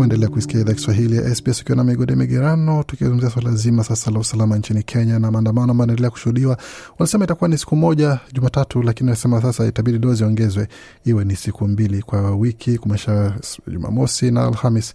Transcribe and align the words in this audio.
Uendelea 0.00 0.28
kuisikia 0.28 0.60
idhaa 0.60 0.72
Kiswahili 0.74 1.16
ya 1.16 1.34
SBS 1.34 1.60
ukiwa 1.62 1.76
na 1.76 1.84
migode 1.84 2.14
migerano, 2.16 2.82
tukizungumzia 2.82 3.30
swala 3.30 3.50
zima 3.50 3.84
sasa 3.84 4.10
la 4.10 4.18
usalama 4.18 4.56
nchini 4.58 4.82
Kenya 4.82 5.18
na 5.18 5.30
maandamano 5.30 5.70
ambayo 5.70 5.84
anaendelea 5.84 6.10
kushuhudiwa. 6.10 6.56
Wanasema 6.98 7.24
itakuwa 7.24 7.48
ni 7.48 7.58
siku 7.58 7.76
moja 7.76 8.18
Jumatatu, 8.32 8.82
lakini 8.82 9.10
wanasema 9.10 9.42
sasa 9.42 9.66
itabidi 9.66 9.98
dozi 9.98 10.24
ongezwe 10.24 10.68
iwe 11.04 11.24
ni 11.24 11.36
siku 11.36 11.68
mbili 11.68 12.02
kwa 12.02 12.36
wiki, 12.36 12.78
kumesha 12.78 13.34
Jumamosi 13.68 14.30
na 14.30 14.46
Alhamis, 14.46 14.92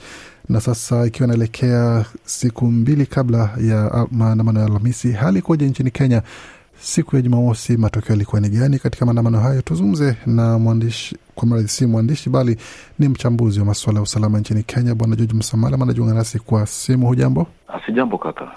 na 0.49 0.61
sasa 0.61 1.05
ikiwa 1.05 1.27
inaelekea 1.27 2.05
siku 2.25 2.65
mbili 2.71 3.05
kabla 3.05 3.49
ya 3.61 4.07
maandamano 4.11 4.59
ya 4.59 4.65
Alhamisi. 4.65 5.11
Hali 5.11 5.39
ikoje 5.39 5.65
nchini 5.69 5.91
Kenya 5.91 6.21
siku 6.81 7.15
ya 7.15 7.21
Jumamosi? 7.21 7.77
Matokeo 7.77 8.09
yalikuwa 8.13 8.41
ni 8.41 8.49
gani 8.49 8.79
katika 8.79 9.05
maandamano 9.05 9.39
hayo? 9.39 9.61
Tuzungumze 9.61 10.15
na 10.25 10.59
mwandishi 10.59 11.17
kwa 11.35 11.47
mradhi, 11.47 11.67
si 11.67 11.85
mwandishi 11.85 12.29
bali 12.29 12.57
ni 12.99 13.07
mchambuzi 13.07 13.59
wa 13.59 13.65
masuala 13.65 13.99
ya 13.99 14.03
usalama 14.03 14.39
nchini 14.39 14.63
Kenya, 14.63 14.95
Bwana 14.95 15.15
George 15.15 15.33
Msamala 15.33 15.77
anajiunga 15.81 16.13
nasi 16.13 16.39
kwa 16.39 16.65
simu. 16.65 17.07
Hujambo? 17.07 17.47
Sijambo 17.85 18.17
kaka. 18.17 18.51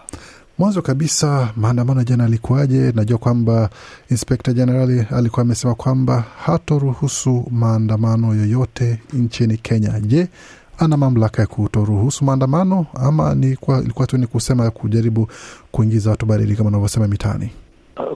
Mwanzo 0.59 0.83
kabisa, 0.83 1.53
maandamano 1.57 2.05
jana 2.05 2.25
alikuwaje? 2.25 2.93
Najua 2.95 3.19
kwamba 3.19 3.71
inspekta 4.11 4.53
jenerali 4.53 5.07
alikuwa 5.11 5.43
amesema 5.43 5.75
kwamba 5.75 6.25
hatoruhusu 6.45 7.45
maandamano 7.51 8.35
yoyote 8.35 9.01
nchini 9.13 9.57
Kenya. 9.57 10.01
Je, 10.01 10.29
ana 10.79 10.97
mamlaka 10.97 11.43
ya 11.43 11.49
kutoruhusu 11.49 12.25
maandamano 12.25 12.87
ama 12.95 13.35
ni 13.35 13.57
kwa, 13.57 13.81
ilikuwa 13.81 14.07
tu 14.07 14.19
ni 14.19 14.27
kusema 14.27 14.71
kujaribu 14.71 15.29
kuingiza 15.73 16.11
watu 16.11 16.27
baridi 16.27 16.57
kama 16.57 16.69
unavyosema 16.69 17.09
mitaani? 17.09 17.51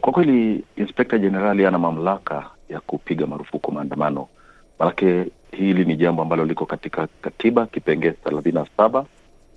Kwa 0.00 0.12
kweli 0.12 0.64
inspekta 0.76 1.18
jenerali 1.18 1.66
ana 1.66 1.78
mamlaka 1.78 2.46
ya 2.68 2.80
kupiga 2.80 3.26
marufuku 3.26 3.72
maandamano, 3.72 4.26
manake 4.82 5.26
hili 5.52 5.84
ni 5.84 5.96
jambo 5.96 6.22
ambalo 6.22 6.44
liko 6.44 6.66
katika 6.66 7.06
katiba 7.20 7.66
kipengee 7.66 8.10
thelathini 8.10 8.54
na 8.54 8.66
saba 8.76 9.04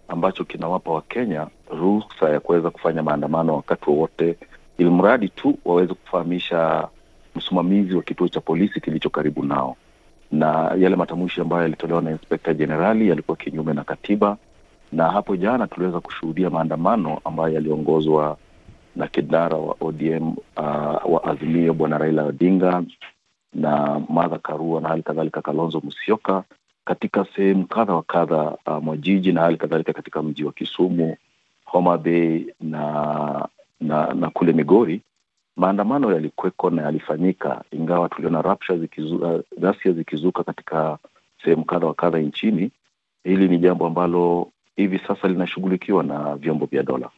ambacho 0.08 0.44
kinawapa 0.44 0.92
Wakenya 0.92 1.48
ruhusa 1.72 2.30
ya 2.30 2.40
kuweza 2.40 2.70
kufanya 2.72 3.04
maandamano 3.04 3.56
wakati 3.56 3.90
wowote, 3.90 4.36
ili 4.78 4.90
mradi 4.90 5.30
tu 5.30 5.58
waweze 5.66 5.94
kufahamisha 5.94 6.88
msimamizi 7.36 7.96
wa 7.96 8.02
kituo 8.04 8.28
cha 8.28 8.42
polisi 8.42 8.82
kilicho 8.82 9.10
karibu 9.10 9.44
nao. 9.46 9.76
Na 10.32 10.48
yale 10.80 10.96
matamshi 10.96 11.42
ambayo 11.42 11.62
yalitolewa 11.62 12.02
na 12.02 12.12
inspekta 12.12 12.54
jenerali 12.54 13.10
yalikuwa 13.10 13.38
kinyume 13.38 13.74
na 13.74 13.84
katiba, 13.84 14.38
na 14.92 15.12
hapo 15.12 15.36
jana 15.36 15.68
tuliweza 15.68 16.00
kushuhudia 16.00 16.50
maandamano 16.50 17.20
ambayo 17.26 17.54
yaliongozwa 17.54 18.38
na 18.96 19.08
kinara 19.08 19.58
wa 19.58 19.76
ODM 19.82 20.28
uh, 20.58 21.14
wa 21.14 21.24
Azimio 21.24 21.74
Bwana 21.74 21.98
Raila 21.98 22.24
Odinga 22.24 22.84
na 23.56 24.02
Martha 24.10 24.38
Karua 24.40 24.82
na 24.82 24.90
hali 24.90 25.04
kadhalika 25.04 25.42
Kalonzo 25.42 25.82
Musyoka 25.84 26.44
katika 26.86 27.26
sehemu 27.36 27.68
kadha 27.68 27.94
wa 27.94 28.04
kadha 28.04 28.58
uh, 28.68 28.84
mwa 28.84 28.98
jiji 28.98 29.32
na 29.32 29.42
hali 29.42 29.58
kadhalika 29.58 29.94
katika 29.94 30.24
mji 30.24 30.44
wa 30.44 30.52
Kisumu, 30.52 31.18
Homa 31.66 31.98
Bay 31.98 32.46
na 32.62 33.48
na, 33.82 34.14
na 34.14 34.30
kule 34.30 34.54
Migori. 34.54 35.02
Maandamano 35.58 36.12
yalikweko 36.12 36.70
na 36.70 36.82
yalifanyika, 36.82 37.64
ingawa 37.72 38.10
tuliona 38.10 38.42
rapsha 38.42 38.78
zikizu, 38.78 39.16
uh, 39.16 39.42
ghasia 39.60 39.92
zikizuka 39.92 40.44
katika 40.44 40.98
sehemu 41.44 41.66
kadha 41.66 41.88
wa 41.88 41.94
kadha 41.94 42.20
nchini. 42.20 42.72
Hili 43.24 43.48
ni 43.48 43.58
jambo 43.58 43.88
ambalo 43.88 44.52
hivi 44.76 45.00
sasa 45.08 45.28
linashughulikiwa 45.28 46.04
na 46.04 46.36
vyombo 46.36 46.66
vya 46.66 46.84
dola. 46.84 47.10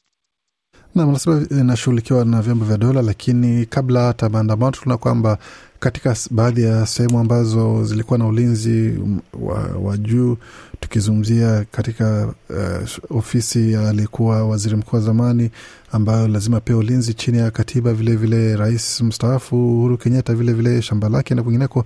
Nam 0.98 1.10
anasema 1.10 1.46
inashughulikiwa 1.52 2.26
na 2.26 2.42
vyombo 2.42 2.66
vya 2.66 2.78
dola, 2.78 3.02
lakini 3.02 3.66
kabla 3.66 4.06
hata 4.08 4.30
maandamano, 4.30 4.72
tunaona 4.72 4.98
kwamba 4.98 5.38
katika 5.80 6.16
baadhi 6.32 6.64
ya 6.64 6.86
sehemu 6.86 7.20
ambazo 7.20 7.84
zilikuwa 7.86 8.20
na 8.20 8.28
ulinzi 8.28 9.00
wa, 9.34 9.58
wa 9.84 9.98
juu, 9.98 10.38
tukizungumzia 10.80 11.66
katika 11.72 12.34
uh, 12.50 13.18
ofisi 13.18 13.72
ya 13.72 13.90
aliyekuwa 13.90 14.46
waziri 14.48 14.76
mkuu 14.76 14.96
wa 14.96 15.02
zamani 15.02 15.50
ambayo 15.92 16.28
lazima 16.28 16.60
pia 16.60 16.78
ulinzi 16.78 17.14
chini 17.14 17.38
ya 17.38 17.52
katiba, 17.52 17.94
vilevile 17.94 18.38
vile 18.38 18.56
rais 18.56 19.02
mstaafu 19.02 19.56
Uhuru 19.78 19.98
Kenyatta, 19.98 20.36
vilevile 20.36 20.82
shamba 20.82 21.10
lake 21.10 21.36
na 21.36 21.44
kwingineko, 21.44 21.86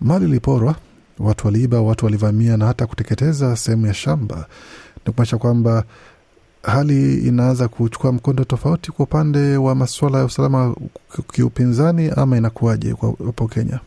mali 0.00 0.24
iliporwa, 0.24 0.76
watu 1.18 1.46
waliiba, 1.46 1.80
watu 1.80 2.04
walivamia 2.04 2.56
na 2.56 2.66
hata 2.66 2.86
kuteketeza 2.86 3.56
sehemu 3.56 3.86
ya 3.86 3.94
shamba, 3.94 4.46
ni 5.06 5.12
kumaanisha 5.12 5.38
kwamba 5.38 5.84
hali 6.62 7.14
inaanza 7.28 7.68
kuchukua 7.68 8.12
mkondo 8.12 8.44
tofauti 8.44 8.92
kwa 8.92 9.04
upande 9.04 9.56
wa 9.56 9.74
masuala 9.74 10.18
ya 10.18 10.24
usalama 10.24 10.76
kiupinzani, 11.32 12.10
ama 12.16 12.36
inakuwaje 12.36 12.94
hapo 13.26 13.48
Kenya? 13.48 13.80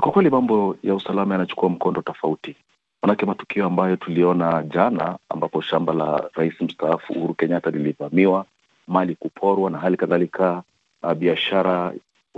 Kwa 0.00 0.12
kweli 0.12 0.30
mambo 0.30 0.76
ya 0.82 0.94
usalama 0.94 1.34
yanachukua 1.34 1.68
mkondo 1.68 2.02
tofauti, 2.02 2.56
manake 3.02 3.26
matukio 3.26 3.66
ambayo 3.66 3.96
tuliona 3.96 4.62
jana, 4.62 5.18
ambapo 5.28 5.60
shamba 5.62 5.92
la 5.92 6.30
rais 6.34 6.60
mstaafu 6.60 7.12
Uhuru 7.12 7.34
Kenyatta 7.34 7.70
lilivamiwa, 7.70 8.44
mali 8.88 9.14
kuporwa, 9.14 9.70
na 9.70 9.78
hali 9.78 9.96
kadhalika 9.96 10.62
uh, 11.02 11.12
biashara 11.12 11.92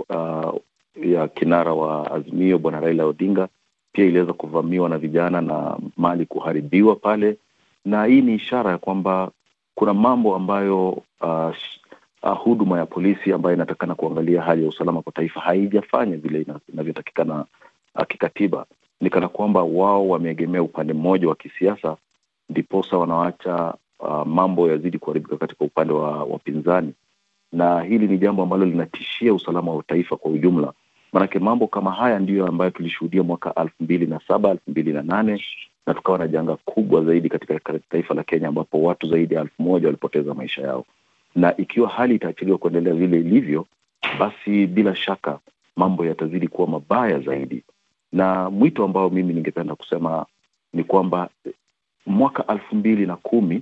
uh, 0.09 0.55
ya 1.03 1.27
kinara 1.27 1.73
wa 1.73 2.11
Azimio 2.11 2.57
Bwana 2.59 2.79
Raila 2.79 3.05
Odinga 3.05 3.47
pia 3.91 4.05
iliweza 4.05 4.33
kuvamiwa 4.33 4.89
na 4.89 4.97
vijana 4.97 5.41
na 5.41 5.77
mali 5.97 6.25
kuharibiwa 6.25 6.95
pale 6.95 7.37
na 7.85 8.05
hii 8.05 8.21
ni 8.21 8.35
ishara 8.35 8.71
ya 8.71 8.77
kwamba 8.77 9.31
kuna 9.75 9.93
mambo 9.93 10.35
ambayo 10.35 10.89
uh, 11.21 11.51
uh, 12.23 12.37
huduma 12.43 12.77
ya 12.79 12.85
polisi 12.85 13.33
ambayo 13.33 13.55
inatakana 13.55 13.95
kuangalia 13.95 14.41
hali 14.41 14.63
ya 14.63 14.69
usalama 14.69 15.01
kwa 15.01 15.11
taifa 15.11 15.39
haijafanya 15.39 16.17
vile 16.17 16.45
inavyotakikana 16.73 17.45
uh, 17.95 18.03
kikatiba. 18.07 18.65
Ni 19.01 19.09
kana 19.09 19.27
kwamba 19.27 19.63
wao 19.63 20.07
wameegemea 20.09 20.63
upande 20.63 20.93
mmoja 20.93 21.27
wa 21.29 21.35
kisiasa, 21.35 21.97
ndiposa 22.49 22.97
wanawacha 22.97 23.73
uh, 23.99 24.25
mambo 24.27 24.69
yazidi 24.71 24.99
kuharibika 24.99 25.37
katika 25.37 25.65
upande 25.65 25.93
wa 25.93 26.23
wapinzani, 26.23 26.93
na 27.51 27.81
hili 27.81 28.07
ni 28.07 28.17
jambo 28.17 28.43
ambalo 28.43 28.65
linatishia 28.65 29.33
usalama 29.33 29.73
wa 29.73 29.83
taifa 29.83 30.15
kwa 30.17 30.31
ujumla. 30.31 30.73
Maanake 31.13 31.39
mambo 31.39 31.67
kama 31.67 31.91
haya 31.91 32.19
ndiyo 32.19 32.47
ambayo 32.47 32.71
tulishuhudia 32.71 33.23
mwaka 33.23 33.53
elfu 33.53 33.75
mbili 33.83 34.05
na 34.05 34.19
saba 34.27 34.49
elfu 34.49 34.71
mbili 34.71 34.93
na 34.93 35.01
nane 35.01 35.43
na 35.87 35.93
tukawa 35.93 36.17
na 36.17 36.27
janga 36.27 36.55
kubwa 36.55 37.03
zaidi 37.03 37.29
katika 37.29 37.79
taifa 37.89 38.13
la 38.13 38.23
Kenya 38.23 38.47
ambapo 38.47 38.81
watu 38.83 39.07
zaidi 39.09 39.33
ya 39.33 39.41
elfu 39.41 39.63
moja 39.63 39.87
walipoteza 39.87 40.33
maisha 40.33 40.61
yao. 40.61 40.85
Na 41.35 41.57
ikiwa 41.57 41.89
hali 41.89 42.15
itaachiliwa 42.15 42.57
kuendelea 42.57 42.93
vile 42.93 43.19
ilivyo, 43.19 43.65
basi 44.19 44.67
bila 44.67 44.95
shaka 44.95 45.39
mambo 45.75 46.05
yatazidi 46.05 46.47
kuwa 46.47 46.67
mabaya 46.67 47.19
zaidi. 47.19 47.63
Na 48.11 48.49
mwito 48.49 48.83
ambao 48.83 49.09
mimi 49.09 49.33
ningependa 49.33 49.75
kusema 49.75 50.25
ni 50.73 50.83
kwamba 50.83 51.29
mwaka 52.05 52.45
elfu 52.53 52.75
mbili 52.75 53.05
na 53.05 53.15
kumi 53.15 53.61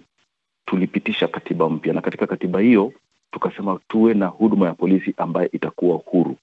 tulipitisha 0.66 1.28
katiba 1.28 1.69
mpya, 1.69 1.94
na 1.94 2.01
katika 2.01 2.28
katiba 2.28 2.59
hiyo 2.59 2.94
tukasema 3.31 3.79
tuwe 3.88 4.13
na 4.13 4.28
huduma 4.28 4.66
ya 4.67 4.73
polisi 4.73 5.13
ambayo 5.17 5.51
itakuwa 5.51 5.97
huru, 6.05 6.35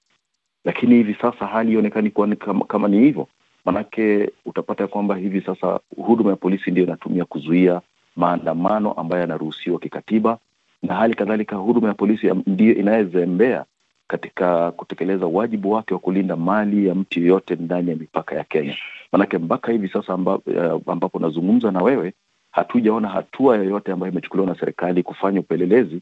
lakini 0.65 0.95
hivi 0.95 1.13
sasa 1.21 1.45
hali 1.47 1.71
ionekani 1.73 2.09
kuwa 2.11 2.35
kama, 2.35 2.65
kama 2.65 2.87
ni 2.87 2.99
hivyo 2.99 3.27
Manake 3.65 4.29
utapata 4.45 4.87
kwamba 4.87 5.15
hivi 5.15 5.41
sasa 5.41 5.79
huduma 5.97 6.29
ya 6.29 6.35
polisi 6.35 6.71
ndio 6.71 6.83
inatumia 6.83 7.25
kuzuia 7.25 7.81
maandamano 8.15 8.91
ambayo 8.93 9.21
yanaruhusiwa 9.21 9.79
kikatiba, 9.79 10.37
na 10.83 10.95
hali 10.95 11.13
kadhalika 11.13 11.55
huduma 11.55 11.87
ya 11.87 11.93
polisi 11.93 12.27
ndiyo 12.47 12.75
inayezembea 12.75 13.65
katika 14.07 14.71
kutekeleza 14.71 15.25
wajibu 15.25 15.71
wake 15.71 15.93
wa 15.93 15.99
kulinda 15.99 16.35
mali 16.35 16.87
ya 16.87 16.95
mtu 16.95 17.19
yoyote 17.19 17.55
ndani 17.55 17.89
ya 17.89 17.95
mipaka 17.95 18.35
ya 18.35 18.43
Kenya. 18.43 18.77
Manake 19.11 19.37
mpaka 19.37 19.71
hivi 19.71 19.89
sasa 19.89 20.13
ambapo 20.87 21.19
nazungumza 21.19 21.71
na 21.71 21.81
wewe, 21.83 22.13
hatujaona 22.51 23.07
hatua 23.07 23.57
yoyote 23.57 23.91
ambayo 23.91 24.11
imechukuliwa 24.11 24.47
na 24.53 24.59
serikali 24.59 25.03
kufanya 25.03 25.39
upelelezi 25.39 26.01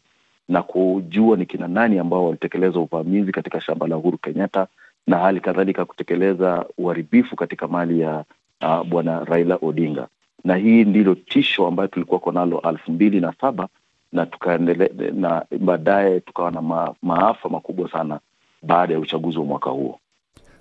na 0.49 0.61
kujua 0.63 1.37
ni 1.37 1.45
kina 1.45 1.67
nani 1.67 1.99
ambao 1.99 2.25
walitekeleza 2.25 2.79
uvamizi 2.79 3.31
katika 3.31 3.61
shamba 3.61 3.87
la 3.87 3.97
Uhuru 3.97 4.17
Kenyatta 4.17 4.67
na 5.07 5.17
hali 5.17 5.39
kadhalika 5.39 5.85
kutekeleza 5.85 6.65
uharibifu 6.77 7.35
katika 7.35 7.67
mali 7.67 7.99
ya 7.99 8.23
uh, 8.61 8.87
bwana 8.87 9.23
Raila 9.25 9.57
Odinga, 9.61 10.07
na 10.43 10.55
hii 10.55 10.83
ndilo 10.85 11.15
tisho 11.15 11.67
ambayo 11.67 11.87
tulikuwa 11.87 12.33
nalo 12.33 12.61
elfu 12.69 12.91
mbili 12.91 13.19
na 13.19 13.33
saba 13.41 13.67
na 14.11 14.25
tukaendelea 14.25 14.89
na 15.13 15.45
baadaye 15.59 16.19
tukawa 16.19 16.51
na 16.51 16.61
ma, 16.61 16.93
maafa 17.01 17.49
makubwa 17.49 17.91
sana 17.91 18.19
baada 18.63 18.93
ya 18.93 18.99
uchaguzi 18.99 19.37
wa 19.39 19.45
mwaka 19.45 19.69
huo. 19.69 19.99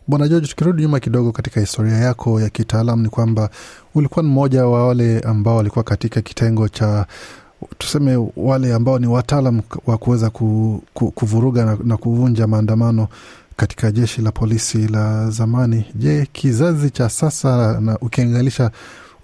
Bwana 0.09 0.29
George, 0.29 0.47
tukirudi 0.47 0.83
nyuma 0.83 1.01
kidogo 1.01 1.33
katika 1.33 1.61
historia 1.61 1.95
yako 1.95 2.41
ya 2.41 2.51
kitaalam, 2.51 3.03
ni 3.03 3.09
kwamba 3.09 3.51
ulikuwa 3.95 4.23
ni 4.23 4.29
mmoja 4.29 4.67
wa 4.67 4.87
wale 4.89 5.21
ambao 5.21 5.57
walikuwa 5.57 5.85
katika 5.85 6.21
kitengo 6.21 6.69
cha 6.69 7.07
tuseme 7.79 8.29
wale 8.37 8.75
ambao 8.75 8.99
ni 8.99 9.07
wataalam 9.07 9.61
wa 9.87 9.99
kuweza 9.99 10.31
ku, 10.31 10.83
ku, 10.95 11.11
kuvuruga 11.11 11.65
na, 11.65 11.79
na 11.85 11.97
kuvunja 11.97 12.47
maandamano 12.47 13.09
katika 13.59 13.91
jeshi 13.93 14.23
la 14.23 14.33
polisi 14.33 14.89
la 14.89 15.31
zamani. 15.31 15.85
Je, 15.95 16.27
kizazi 16.33 16.91
cha 16.91 17.09
sasa 17.09 17.81
na 17.81 17.99
ukilinganisha 18.01 18.71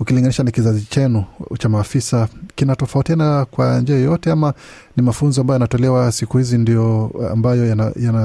ukilinganisha 0.00 0.42
na 0.42 0.50
kizazi 0.50 0.86
chenu 0.90 1.24
cha 1.58 1.68
maafisa 1.68 2.28
kinatofautiana 2.54 3.44
kwa 3.44 3.80
njia 3.80 3.96
yoyote, 3.96 4.30
ama 4.30 4.54
ni 4.96 5.02
mafunzo 5.02 5.40
ambayo 5.40 5.54
yanatolewa 5.56 6.12
siku 6.12 6.38
hizi 6.38 6.58
ndio 6.58 7.10
ambayo 7.32 7.66
yanatofautiana 7.66 8.20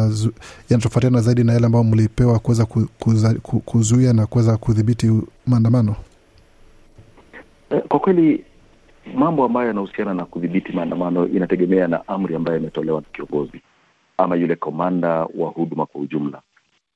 yana, 0.69 1.09
yana 1.09 1.21
zaidi 1.21 1.43
na 1.43 1.53
yale 1.53 1.65
ambayo 1.65 1.83
mlipewa 1.83 2.39
kuweza 2.39 2.65
kuzuia 3.65 4.13
na 4.13 4.25
kuweza 4.25 4.57
kudhibiti 4.57 5.21
maandamano? 5.47 5.95
Kwa 7.89 7.99
kweli 7.99 8.43
mambo 9.15 9.45
ambayo 9.45 9.67
yanahusiana 9.67 10.13
na 10.13 10.25
kudhibiti 10.25 10.71
maandamano 10.73 11.27
inategemea 11.27 11.87
na 11.87 12.07
amri 12.07 12.35
ambayo 12.35 12.57
imetolewa 12.57 13.01
na 13.01 13.07
kiongozi 13.13 13.61
ama 14.19 14.35
yule 14.35 14.55
komanda 14.55 15.09
wa 15.35 15.49
huduma 15.49 15.85
kwa 15.85 16.01
ujumla, 16.01 16.41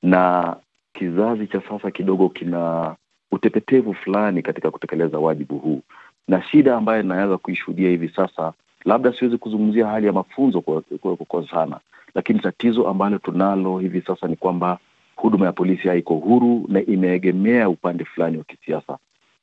na 0.02 0.56
kizazi 0.92 1.46
cha 1.46 1.60
sasa 1.68 1.90
kidogo 1.90 2.28
kina 2.28 2.94
utepetevu 3.32 3.94
fulani 3.94 4.42
katika 4.42 4.70
kutekeleza 4.70 5.18
wajibu 5.18 5.58
huu, 5.58 5.80
na 6.28 6.42
shida 6.42 6.76
ambayo 6.76 7.00
inaweza 7.02 7.38
kuishuhudia 7.38 7.88
hivi 7.90 8.08
sasa, 8.08 8.52
labda 8.84 9.12
siwezi 9.12 9.38
kuzungumzia 9.38 9.86
hali 9.86 10.06
ya 10.06 10.12
mafunzo 10.12 10.60
kwa, 10.60 11.44
sana, 11.50 11.80
lakini 12.14 12.40
tatizo 12.40 12.88
ambalo 12.88 13.18
tunalo 13.18 13.78
hivi 13.78 14.00
sasa 14.06 14.28
ni 14.28 14.36
kwamba 14.36 14.78
huduma 15.16 15.46
ya 15.46 15.52
polisi 15.52 15.88
haiko 15.88 16.14
huru 16.14 16.64
na 16.68 16.80
imeegemea 16.86 17.68
upande 17.68 18.04
fulani 18.04 18.38
wa 18.38 18.44
kisiasa, 18.44 18.98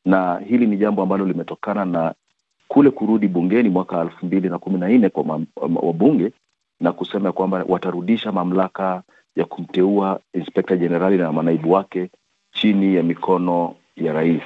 na 0.06 0.40
hili 0.48 0.68
ni 0.68 0.78
jambo 0.78 1.02
ambalo 1.04 1.26
limetokana 1.26 1.86
na 1.86 2.14
kule 2.68 2.90
kurudi 2.90 3.28
bungeni 3.28 3.70
mwaka 3.70 4.02
elfu 4.02 4.26
mbili 4.26 4.50
na 4.50 4.60
kumi 4.60 4.80
na 4.80 4.88
nne 4.90 5.10
kwa 5.10 5.40
wabunge 5.84 6.32
na 6.82 6.92
kusema 6.92 7.32
kwamba 7.32 7.66
watarudisha 7.68 8.32
mamlaka 8.32 9.02
ya 9.36 9.46
kumteua 9.46 10.20
inspekta 10.34 10.78
jenerali 10.78 11.18
na 11.18 11.32
manaibu 11.32 11.72
wake 11.72 12.10
chini 12.52 12.96
ya 12.96 13.04
mikono 13.04 13.76
ya 13.96 14.14
rais. 14.14 14.42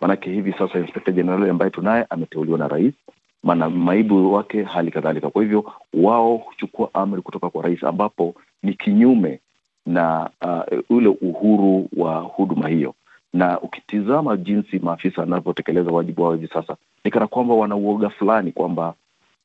Maanake 0.00 0.30
hivi 0.30 0.52
sasa 0.52 0.78
inspekta 0.78 1.12
jenerali 1.12 1.50
ambaye 1.50 1.70
tunaye 1.70 2.06
ameteuliwa 2.10 2.58
na 2.58 2.68
rais, 2.68 2.94
manaibu 3.42 4.32
wake 4.34 4.62
hali 4.62 4.90
kadhalika. 4.90 5.30
Kwa 5.30 5.42
hivyo 5.42 5.72
wao 5.94 6.36
huchukua 6.36 6.90
amri 6.94 7.22
kutoka 7.22 7.50
kwa 7.50 7.62
rais, 7.62 7.84
ambapo 7.84 8.34
ni 8.62 8.74
kinyume 8.74 9.40
na 9.86 10.30
uh, 10.42 10.96
ule 10.96 11.08
uhuru 11.08 11.88
wa 11.96 12.20
huduma 12.20 12.68
hiyo. 12.68 12.94
Na 13.32 13.60
ukitizama 13.60 14.36
jinsi 14.36 14.78
maafisa 14.78 15.20
wanavyotekeleza 15.20 15.90
wajibu 15.90 16.22
wao 16.22 16.32
hivi 16.34 16.48
sasa, 16.48 16.76
ni 17.04 17.10
kana 17.10 17.26
kwamba 17.26 17.54
wana 17.54 17.76
uoga 17.76 18.10
fulani 18.10 18.52
kwamba 18.52 18.94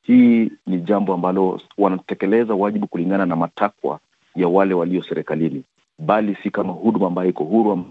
hii 0.09 0.51
ni 0.67 0.77
jambo 0.81 1.13
ambalo 1.13 1.61
wanatekeleza 1.77 2.53
wajibu 2.55 2.87
kulingana 2.87 3.25
na 3.25 3.35
matakwa 3.35 3.99
ya 4.35 4.47
wale 4.47 4.73
walio 4.73 5.03
serikalini, 5.03 5.63
bali 5.99 6.37
si 6.43 6.49
kama 6.51 6.73
huduma 6.73 7.07
ambayo 7.07 7.29
iko 7.29 7.43
huru, 7.43 7.85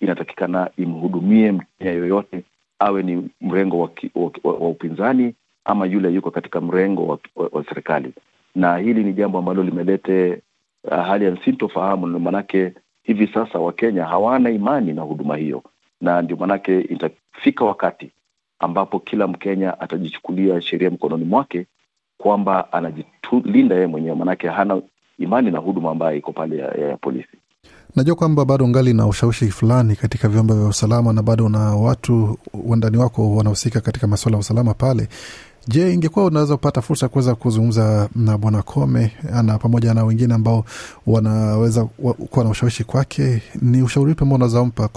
inatakikana 0.00 0.70
imhudumie 0.76 1.52
Mkenya 1.52 1.90
yoyote, 1.92 2.42
awe 2.78 3.02
ni 3.02 3.28
mrengo 3.40 3.78
wa, 3.80 3.90
wa, 4.14 4.30
wa, 4.44 4.52
wa 4.52 4.68
upinzani 4.68 5.34
ama 5.64 5.86
yule 5.86 6.08
yuko 6.12 6.30
katika 6.30 6.60
mrengo 6.60 7.06
wa, 7.06 7.18
wa, 7.36 7.48
wa 7.52 7.64
serikali. 7.64 8.12
Na 8.54 8.76
hili 8.76 9.04
ni 9.04 9.12
jambo 9.12 9.38
ambalo 9.38 9.62
limelete 9.62 10.42
uh, 10.84 10.92
hali 11.06 11.24
ya 11.24 11.36
sintofahamu, 11.44 12.06
maanake 12.20 12.72
hivi 13.02 13.26
sasa 13.26 13.58
Wakenya 13.58 14.04
hawana 14.04 14.50
imani 14.50 14.92
na 14.92 15.02
huduma 15.02 15.36
hiyo, 15.36 15.62
na 16.00 16.22
ndio 16.22 16.36
maanake 16.36 16.80
itafika 16.80 17.64
wakati 17.64 18.10
ambapo 18.60 18.98
kila 19.00 19.26
Mkenya 19.26 19.80
atajichukulia 19.80 20.60
sheria 20.60 20.90
mkononi 20.90 21.24
mwake 21.24 21.66
kwamba 22.18 22.72
anajilinda 22.72 23.74
yeye 23.74 23.86
mwenyewe, 23.86 24.14
manake 24.16 24.48
hana 24.48 24.82
imani 25.18 25.50
na 25.50 25.58
huduma 25.58 25.90
ambayo 25.90 26.16
iko 26.16 26.32
pale 26.32 26.56
ya, 26.56 26.66
ya, 26.68 26.88
ya 26.88 26.96
polisi. 26.96 27.36
Najua 27.96 28.14
kwamba 28.14 28.44
bado 28.44 28.68
ngali 28.68 28.94
na 28.94 29.06
ushawishi 29.06 29.50
fulani 29.50 29.96
katika 29.96 30.28
vyombo 30.28 30.54
vya 30.54 30.68
usalama 30.68 31.12
na 31.12 31.22
bado 31.22 31.48
na 31.48 31.58
watu 31.58 32.38
wandani 32.64 32.96
wako 32.96 33.36
wanahusika 33.36 33.80
katika 33.80 34.06
masuala 34.06 34.36
ya 34.36 34.40
usalama 34.40 34.74
pale. 34.74 35.08
Je, 35.68 35.92
ingekuwa 35.94 36.24
unaweza 36.24 36.56
kupata 36.56 36.82
fursa 36.82 37.06
ya 37.06 37.10
kuweza 37.10 37.34
kuzungumza 37.34 38.08
na 38.16 38.38
Bwana 38.38 38.62
Kome 38.62 39.12
na 39.42 39.58
pamoja 39.58 39.94
na 39.94 40.04
wengine 40.04 40.34
ambao 40.34 40.64
wanaweza 41.06 41.84
kuwa 42.30 42.44
na 42.44 42.50
ushawishi 42.50 42.84
kwake, 42.84 43.42
ni 43.62 43.82
ushauri 43.82 44.12
upi 44.12 44.22
ambao 44.22 44.36
unaweza 44.36 44.64
mpa 44.64 44.88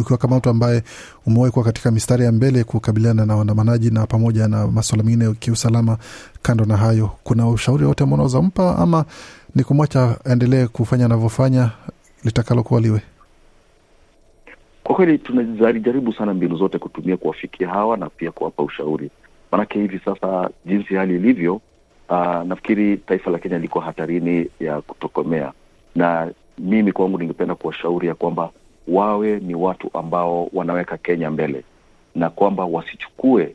ukiwa 0.00 0.18
kama 0.18 0.36
mtu 0.36 0.50
ambaye 0.50 0.82
umewahi 1.26 1.52
kuwa 1.52 1.64
katika 1.64 1.90
mistari 1.90 2.24
ya 2.24 2.32
mbele 2.32 2.64
kukabiliana 2.64 3.26
na 3.26 3.36
waandamanaji 3.36 3.90
na 3.90 4.06
pamoja 4.06 4.48
na 4.48 4.66
maswala 4.66 5.04
mengine 5.04 5.34
kiusalama? 5.34 5.98
Kando 6.42 6.64
na 6.64 6.76
hayo, 6.76 7.10
kuna 7.24 7.48
ushauri 7.48 7.84
wote 7.84 8.04
ambao 8.04 8.14
unaweza 8.14 8.42
mpa 8.42 8.78
ama 8.78 9.04
ni 9.54 9.64
kumwacha 9.64 10.16
aendelee 10.24 10.66
kufanya 10.66 11.04
anavyofanya 11.04 11.70
litakalokuwa 12.24 12.80
liwe? 12.80 13.00
Kwa 14.84 14.94
kweli 14.94 15.18
tunajaribu 15.18 16.12
sana 16.12 16.34
mbinu 16.34 16.56
zote 16.56 16.78
kutumia 16.78 17.16
kuwafikia 17.16 17.68
hawa 17.68 17.96
na 17.96 18.10
pia 18.10 18.30
kuwapa 18.32 18.62
ushauri, 18.62 19.10
maanake 19.52 19.78
hivi 19.78 20.00
sasa 20.04 20.50
jinsi 20.66 20.94
hali 20.94 21.16
ilivyo, 21.16 21.54
uh, 22.08 22.42
nafikiri 22.46 22.96
taifa 22.96 23.30
la 23.30 23.38
Kenya 23.38 23.58
liko 23.58 23.80
hatarini 23.80 24.48
ya 24.60 24.80
kutokomea, 24.80 25.52
na 25.94 26.30
mimi 26.58 26.92
kwangu 26.92 27.18
ningependa 27.18 27.54
kuwashauri 27.54 28.08
ya 28.08 28.14
kwamba 28.14 28.50
wawe 28.88 29.40
ni 29.40 29.54
watu 29.54 29.90
ambao 29.98 30.50
wanaweka 30.52 30.96
Kenya 30.98 31.30
mbele 31.30 31.64
na 32.14 32.30
kwamba 32.30 32.64
wasichukue 32.64 33.54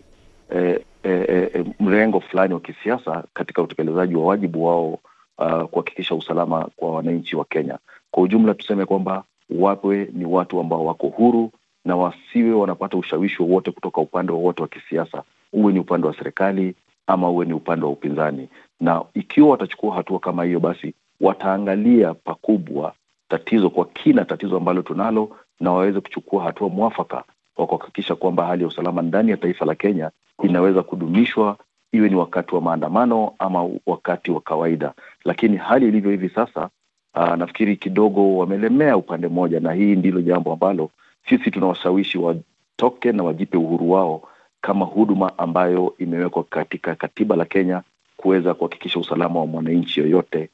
eh, 0.49 0.79
eh, 1.03 1.25
eh, 1.53 1.65
mrengo 1.79 2.19
fulani 2.19 2.53
wa 2.53 2.59
kisiasa 2.59 3.23
katika 3.33 3.61
utekelezaji 3.61 4.15
wa 4.15 4.25
wajibu 4.25 4.65
wao 4.65 4.99
uh, 5.37 5.63
kuhakikisha 5.63 6.15
usalama 6.15 6.69
kwa 6.75 6.91
wananchi 6.91 7.35
wa 7.35 7.45
Kenya. 7.45 7.77
Kwa 8.11 8.23
ujumla, 8.23 8.53
tuseme 8.53 8.85
kwamba 8.85 9.23
wawe 9.49 10.09
ni 10.13 10.25
watu 10.25 10.59
ambao 10.59 10.85
wako 10.85 11.07
huru 11.07 11.51
na 11.85 11.95
wasiwe 11.95 12.53
wanapata 12.53 12.97
ushawishi 12.97 13.41
wowote 13.43 13.71
kutoka 13.71 14.01
upande 14.01 14.31
wowote 14.31 14.61
wa 14.61 14.67
kisiasa, 14.67 15.23
uwe 15.53 15.73
ni 15.73 15.79
upande 15.79 16.07
wa 16.07 16.15
serikali 16.17 16.75
ama 17.07 17.29
uwe 17.29 17.45
ni 17.45 17.53
upande 17.53 17.85
wa 17.85 17.91
upinzani. 17.91 18.49
Na 18.79 19.03
ikiwa 19.13 19.49
watachukua 19.49 19.95
hatua 19.95 20.19
kama 20.19 20.43
hiyo, 20.43 20.59
basi 20.59 20.93
wataangalia 21.21 22.13
pakubwa 22.13 22.93
tatizo 23.29 23.69
kwa 23.69 23.85
kina, 23.85 24.25
tatizo 24.25 24.57
ambalo 24.57 24.81
tunalo, 24.81 25.37
na 25.59 25.71
waweze 25.71 25.99
kuchukua 26.01 26.43
hatua 26.43 26.69
mwafaka 26.69 27.23
wa 27.57 27.67
kuhakikisha 27.67 28.15
kwamba 28.15 28.45
hali 28.45 28.61
ya 28.61 28.67
usalama 28.67 29.01
ndani 29.01 29.31
ya 29.31 29.37
taifa 29.37 29.65
la 29.65 29.75
Kenya 29.75 30.11
inaweza 30.43 30.83
kudumishwa, 30.83 31.57
iwe 31.91 32.09
ni 32.09 32.15
wakati 32.15 32.55
wa 32.55 32.61
maandamano 32.61 33.33
ama 33.39 33.69
wakati 33.85 34.31
wa 34.31 34.41
kawaida. 34.41 34.93
Lakini 35.25 35.57
hali 35.57 35.87
ilivyo 35.87 36.11
hivi 36.11 36.29
sasa, 36.29 36.69
aa, 37.15 37.35
nafikiri 37.35 37.75
kidogo 37.77 38.37
wamelemea 38.37 38.97
upande 38.97 39.27
mmoja, 39.27 39.59
na 39.59 39.73
hii 39.73 39.95
ndilo 39.95 40.21
jambo 40.21 40.53
ambalo 40.53 40.89
sisi 41.29 41.51
tunawashawishi 41.51 42.17
watoke 42.17 43.11
na 43.11 43.23
wajipe 43.23 43.57
uhuru 43.57 43.91
wao 43.91 44.21
kama 44.61 44.85
huduma 44.85 45.37
ambayo 45.37 45.93
imewekwa 45.97 46.43
katika 46.43 46.95
katiba 46.95 47.35
la 47.35 47.45
Kenya 47.45 47.81
kuweza 48.17 48.53
kuhakikisha 48.53 48.99
usalama 48.99 49.39
wa 49.39 49.45
mwananchi 49.47 49.99
yoyote 49.99 50.49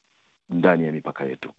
ndani 0.50 0.86
ya 0.86 0.92
mipaka 0.92 1.24
yetu. 1.24 1.50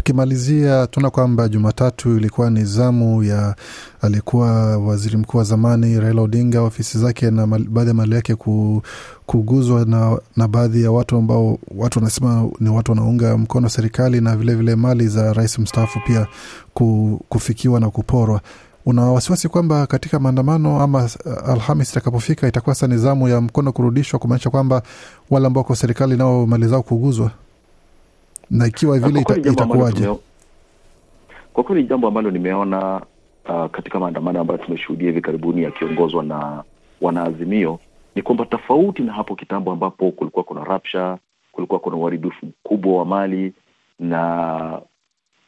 Tukimalizia, 0.00 0.86
tunaona 0.86 1.10
kwamba 1.10 1.48
Jumatatu 1.48 2.16
ilikuwa 2.16 2.50
ni 2.50 2.64
zamu 2.64 3.22
ya 3.24 3.54
aliyekuwa 4.00 4.78
waziri 4.78 5.16
mkuu 5.16 5.38
wa 5.38 5.44
zamani 5.44 6.00
Raila 6.00 6.22
Odinga, 6.22 6.62
ofisi 6.62 6.98
zake 6.98 7.30
na 7.30 7.46
baadhi 7.46 7.88
ya 7.88 7.94
mali 7.94 8.14
yake 8.14 8.34
kuguzwa 9.26 9.84
na, 9.84 10.18
na 10.36 10.48
baadhi 10.48 10.82
ya 10.82 10.90
watu 10.90 11.16
ambao 11.16 11.58
watu 11.76 11.98
wanasema 11.98 12.48
ni 12.60 12.68
watu 12.68 12.92
wanaunga 12.92 13.38
mkono 13.38 13.68
serikali 13.68 14.20
na 14.20 14.30
vilevile 14.36 14.54
vile 14.56 14.76
mali 14.76 15.08
za 15.08 15.32
rais 15.32 15.58
mstaafu 15.58 15.98
pia 16.06 16.26
kufikiwa 17.28 17.80
na 17.80 17.90
kuporwa. 17.90 18.40
Una 18.86 19.02
wasiwasi 19.02 19.48
kwamba 19.48 19.86
katika 19.86 20.18
maandamano 20.18 20.80
ama 20.82 21.08
Alhamis 21.46 21.90
itakapofika 21.90 22.48
itakuwa 22.48 22.74
sasa 22.74 22.86
ni 22.86 22.98
zamu 22.98 23.28
ya 23.28 23.40
mkono 23.40 23.72
kurudishwa, 23.72 24.18
kumaanisha 24.18 24.50
kwamba 24.50 24.82
wale 25.30 25.46
ambao 25.46 25.64
kwa 25.64 25.76
serikali 25.76 26.16
nao 26.16 26.46
mali 26.46 26.66
zao 26.68 26.82
kuguzwa 26.82 27.30
na 28.50 28.66
ikiwa 28.66 28.98
vile 28.98 29.20
ita, 29.20 29.36
itakuwaje? 29.36 30.08
Kwa 31.52 31.64
kweli 31.64 31.84
jambo 31.84 32.08
ambalo 32.08 32.30
nimeona 32.30 33.00
uh, 33.48 33.66
katika 33.66 34.00
maandamano 34.00 34.40
ambayo 34.40 34.58
tumeshuhudia 34.64 35.06
hivi 35.06 35.20
karibuni 35.20 35.62
yakiongozwa 35.62 36.22
na 36.22 36.64
wanaazimio 37.00 37.78
ni 38.14 38.22
kwamba 38.22 38.46
tofauti 38.46 39.02
na 39.02 39.12
hapo 39.12 39.36
kitambo 39.36 39.72
ambapo 39.72 40.10
kulikuwa 40.10 40.44
kuna 40.44 40.64
rapsha, 40.64 41.18
kulikuwa 41.52 41.80
kuna 41.80 41.96
uharibifu 41.96 42.46
mkubwa 42.46 42.98
wa 42.98 43.04
mali 43.04 43.52
na 43.98 44.80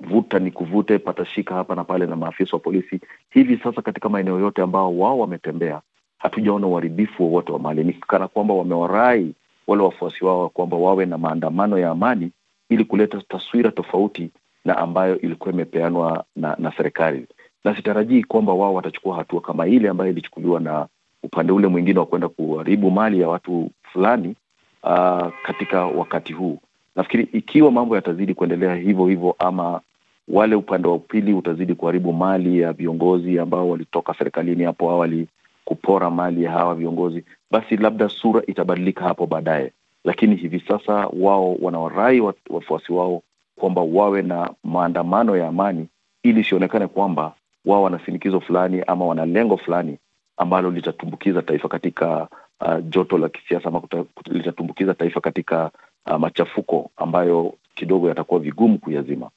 vuta 0.00 0.38
ni 0.38 0.50
kuvute, 0.50 0.98
patashika 0.98 1.54
hapa 1.54 1.74
na 1.74 1.84
pale 1.84 2.06
na 2.06 2.16
maafisa 2.16 2.50
wa 2.52 2.58
polisi. 2.58 3.00
Hivi 3.30 3.56
sasa 3.64 3.82
katika 3.82 4.08
maeneo 4.08 4.38
yote 4.40 4.62
ambao 4.62 4.98
wao 4.98 5.18
wametembea, 5.18 5.80
hatujaona 6.18 6.66
uharibifu 6.66 7.22
wowote 7.24 7.52
wa, 7.52 7.58
mali. 7.58 7.84
Ni 7.84 7.92
kana 7.92 8.28
kwamba 8.28 8.54
wamewarai 8.54 9.34
wale 9.66 9.82
wafuasi 9.82 10.24
wao 10.24 10.48
kwamba 10.48 10.76
wawe 10.76 11.06
na 11.06 11.18
maandamano 11.18 11.78
ya 11.78 11.90
amani 11.90 12.30
ili 12.74 12.84
kuleta 12.84 13.22
taswira 13.28 13.70
tofauti 13.70 14.30
na 14.64 14.78
ambayo 14.78 15.20
ilikuwa 15.20 15.54
imepeanwa 15.54 16.24
na, 16.36 16.56
na 16.58 16.72
serikali, 16.76 17.26
na 17.64 17.76
sitarajii 17.76 18.22
kwamba 18.22 18.52
wao 18.52 18.74
watachukua 18.74 19.16
hatua 19.16 19.40
kama 19.40 19.66
ile 19.66 19.88
ambayo 19.88 20.10
ilichukuliwa 20.10 20.60
na 20.60 20.86
upande 21.22 21.52
ule 21.52 21.68
mwingine 21.68 21.98
wa 21.98 22.06
kwenda 22.06 22.28
kuharibu 22.28 22.90
mali 22.90 23.20
ya 23.20 23.28
watu 23.28 23.70
fulani 23.82 24.34
uh, 24.82 25.28
katika 25.42 25.86
wakati 25.86 26.32
huu. 26.32 26.58
Nafikiri 26.96 27.28
ikiwa 27.32 27.70
mambo 27.70 27.96
yatazidi 27.96 28.34
kuendelea 28.34 28.74
hivyo 28.74 29.06
hivyo 29.06 29.36
ama 29.38 29.80
wale 30.28 30.54
upande 30.56 30.88
wa 30.88 30.98
pili 30.98 31.32
utazidi 31.32 31.74
kuharibu 31.74 32.12
mali 32.12 32.60
ya 32.60 32.72
viongozi 32.72 33.38
ambao 33.38 33.68
walitoka 33.70 34.14
serikalini 34.14 34.64
hapo 34.64 34.90
awali 34.90 35.26
kupora 35.64 36.10
mali 36.10 36.44
ya 36.44 36.50
hawa 36.50 36.74
viongozi, 36.74 37.24
basi 37.50 37.76
labda 37.76 38.08
sura 38.08 38.42
itabadilika 38.46 39.04
hapo 39.04 39.26
baadaye. 39.26 39.72
Lakini 40.04 40.36
hivi 40.36 40.60
sasa 40.68 40.92
wao 41.12 41.54
wanawarai 41.60 42.20
wafuasi 42.50 42.92
wao 42.92 43.22
kwamba 43.56 43.82
wawe 43.82 44.22
na 44.22 44.50
maandamano 44.64 45.36
ya 45.36 45.48
amani, 45.48 45.88
ili 46.22 46.40
isionekane 46.40 46.86
kwamba 46.86 47.34
wao 47.64 47.82
wana 47.82 47.98
shinikizo 47.98 48.40
fulani 48.40 48.82
ama 48.86 49.04
wana 49.04 49.26
lengo 49.26 49.56
fulani 49.56 49.98
ambalo 50.36 50.70
litatumbukiza 50.70 51.42
taifa 51.42 51.68
katika 51.68 52.28
uh, 52.60 52.84
joto 52.88 53.18
la 53.18 53.28
kisiasa 53.28 53.68
ama 53.68 53.82
litatumbukiza 54.30 54.94
taifa 54.94 55.20
katika 55.20 55.70
uh, 56.10 56.16
machafuko 56.16 56.90
ambayo 56.96 57.54
kidogo 57.74 58.08
yatakuwa 58.08 58.40
vigumu 58.40 58.78
kuyazima. 58.78 59.30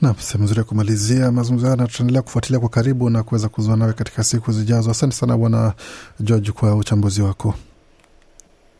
Nam, 0.00 0.14
sehemu 0.18 0.44
nzuri 0.44 0.58
ya 0.58 0.64
kumalizia 0.64 1.32
mazungumzo 1.32 1.66
haya, 1.66 1.76
na 1.76 1.86
tutaendelea 1.86 2.22
kufuatilia 2.22 2.60
kwa 2.60 2.68
karibu 2.68 3.10
na 3.10 3.22
kuweza 3.22 3.48
kuzua 3.48 3.76
nawe 3.76 3.92
katika 3.92 4.22
siku 4.24 4.52
zijazo. 4.52 4.90
Asante 4.90 5.14
sana 5.14 5.36
Bwana 5.38 5.74
George 6.20 6.52
kwa 6.52 6.76
uchambuzi 6.76 7.22
wako. 7.22 7.54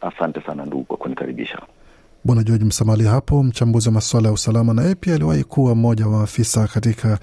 Asante 0.03 0.43
sana 0.47 0.65
ndugu 0.67 0.85
kwa 0.85 0.97
kunikaribisha. 0.97 1.59
Bwana 2.25 2.43
George 2.43 2.65
Msamali 2.65 3.05
hapo, 3.05 3.43
mchambuzi 3.43 3.89
wa 3.89 3.93
masuala 3.95 4.29
ya 4.29 4.35
usalama, 4.35 4.75
na 4.75 4.83
yeye 4.83 4.95
pia 4.95 5.15
aliwahi 5.15 5.45
kuwa 5.45 5.75
mmoja 5.75 6.07
wa 6.07 6.11
maafisa 6.13 6.67
katika 6.69 7.19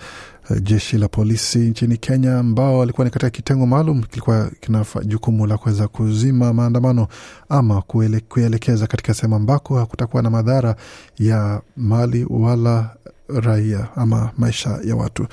uh, 0.49 0.57
jeshi 0.61 0.97
la 0.97 1.07
polisi 1.07 1.59
nchini 1.59 1.97
Kenya, 1.97 2.37
ambao 2.39 2.81
alikuwa 2.81 3.05
ni 3.05 3.11
katika 3.11 3.29
kitengo 3.29 3.65
maalum 3.65 4.03
kilikuwa 4.03 4.49
kina 4.59 4.85
jukumu 5.05 5.45
la 5.45 5.57
kuweza 5.57 5.87
kuzima 5.87 6.53
maandamano 6.53 7.07
ama 7.49 7.81
kuele, 7.81 8.19
kuelekeza 8.19 8.87
katika 8.87 9.13
sehemu 9.13 9.35
ambako 9.35 9.77
hakutakuwa 9.77 10.23
na 10.23 10.29
madhara 10.29 10.75
ya 11.19 11.61
mali 11.77 12.25
wala 12.29 12.89
raia 13.33 13.87
ama 13.95 14.31
maisha 14.37 14.79
ya 14.83 14.95
watu. 14.95 15.27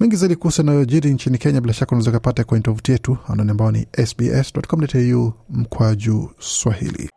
Mengi 0.00 0.16
zaidi 0.16 0.36
kuhusu 0.36 0.60
yanayojiri 0.60 1.10
nchini 1.14 1.38
Kenya, 1.38 1.60
bila 1.60 1.74
shaka 1.74 1.92
unaweza 1.92 2.10
kupata 2.12 2.44
kwenye 2.44 2.62
tovuti 2.62 2.92
yetu 2.92 3.18
anwani 3.28 3.50
ambao 3.50 3.72
ni 3.72 3.86
sbs.com.au 4.06 5.32
mkwaju 5.50 6.30
Swahili. 6.38 7.10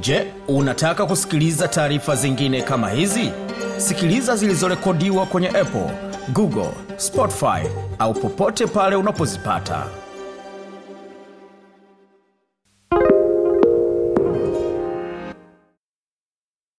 Je, 0.00 0.26
unataka 0.48 1.06
kusikiliza 1.06 1.68
taarifa 1.68 2.16
zingine 2.16 2.62
kama 2.62 2.90
hizi? 2.90 3.30
Sikiliza 3.76 4.36
zilizorekodiwa 4.36 5.26
kwenye 5.26 5.48
Apple, 5.48 5.90
Google, 6.32 6.70
Spotify 6.96 7.68
au 7.98 8.14
popote 8.14 8.66
pale 8.66 8.96
unapozipata. 8.96 9.86